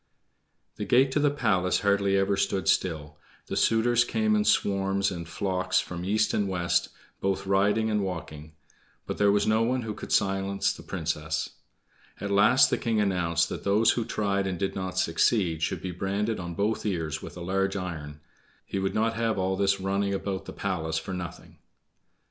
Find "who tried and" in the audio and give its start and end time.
13.91-14.57